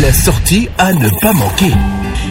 [0.00, 1.70] La sortie à ne pas manquer.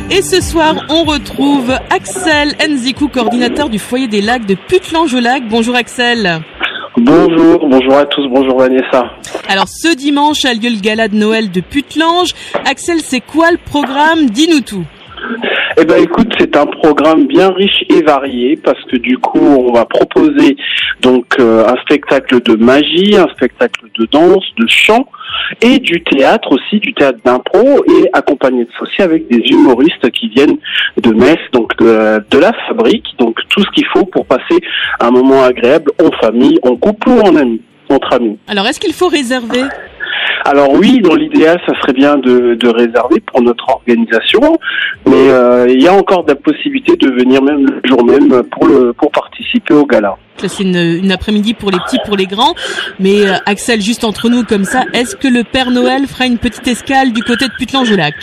[0.09, 5.47] Et ce soir, on retrouve Axel Enzikou, coordinateur du foyer des lacs de Putlange-au-Lac.
[5.47, 6.41] Bonjour Axel.
[6.97, 9.03] Bonjour, bonjour à tous, bonjour Vanessa.
[9.47, 12.33] Alors ce dimanche a lieu le gala de Noël de Putlange.
[12.65, 14.31] Axel, c'est quoi le programme?
[14.31, 14.85] Dis-nous tout.
[15.81, 19.73] Eh ben écoute, c'est un programme bien riche et varié parce que du coup, on
[19.73, 20.55] va proposer
[21.01, 25.07] donc euh, un spectacle de magie, un spectacle de danse, de chant
[25.59, 30.27] et du théâtre aussi, du théâtre d'impro et accompagné de aussi avec des humoristes qui
[30.29, 30.59] viennent
[30.97, 34.59] de Metz, donc de, de la fabrique, donc tout ce qu'il faut pour passer
[34.99, 38.37] un moment agréable en famille, en couple ou en amis, entre amis.
[38.47, 39.63] Alors est-ce qu'il faut réserver?
[40.45, 44.57] Alors oui, dans l'idéal, ça serait bien de, de, réserver pour notre organisation,
[45.05, 48.43] mais euh, il y a encore de la possibilité de venir même le jour même
[48.43, 50.15] pour le pour participer au gala.
[50.37, 52.55] C'est une, une après-midi pour les petits, pour les grands.
[52.99, 56.39] Mais euh, Axel, juste entre nous comme ça, est-ce que le Père Noël fera une
[56.39, 58.15] petite escale du côté de Putlange-au-Lac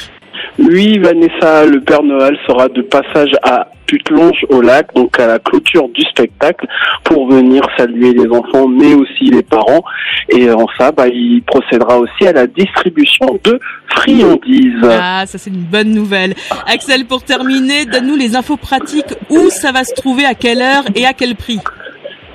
[0.58, 5.38] Oui, Vanessa, le Père Noël sera de passage à Putelonge au lac, donc à la
[5.38, 6.66] clôture du spectacle,
[7.04, 9.82] pour venir saluer les enfants, mais aussi les parents.
[10.28, 14.82] Et en ça, bah, il procédera aussi à la distribution de friandises.
[14.84, 16.34] Ah, ça c'est une bonne nouvelle.
[16.66, 19.14] Axel, pour terminer, donne-nous les infos pratiques.
[19.30, 21.60] Où ça va se trouver, à quelle heure et à quel prix?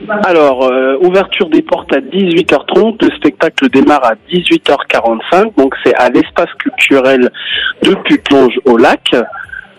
[0.10, 6.10] Alors, euh, ouverture des portes à 18h30, le spectacle démarre à 18h45, donc c'est à
[6.10, 7.30] l'espace culturel
[7.84, 9.14] de Putelonge au lac.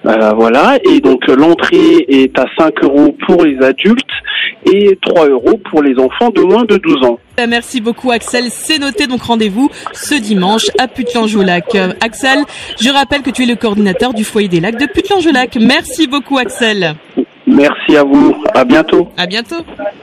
[0.06, 4.05] Euh, voilà, et donc l'entrée est à 5 euros pour les adultes
[4.70, 7.19] et 3 euros pour les enfants de moins de 12 ans.
[7.48, 11.75] Merci beaucoup Axel, c'est noté donc rendez-vous ce dimanche à Putlange au lac.
[12.02, 12.41] Axel,
[12.78, 15.56] je rappelle que tu es le coordinateur du foyer des lacs de Putlange au lac.
[15.58, 16.97] Merci beaucoup Axel.
[17.47, 19.08] Merci à vous, à bientôt.
[19.17, 19.64] À bientôt.